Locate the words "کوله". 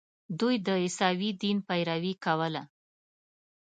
2.23-2.63